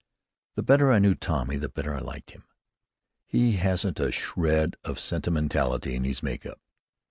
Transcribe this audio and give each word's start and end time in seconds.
The 0.55 0.63
better 0.63 0.91
I 0.91 0.97
knew 0.97 1.13
Tommy, 1.13 1.57
the 1.57 1.69
better 1.69 1.93
I 1.93 1.99
liked 1.99 2.31
him. 2.31 2.45
He 3.27 3.57
hasn't 3.57 3.99
a 3.99 4.11
shred 4.11 4.75
of 4.83 4.99
sentimentality 4.99 5.93
in 5.93 6.05
his 6.05 6.23
make 6.23 6.43
up. 6.43 6.59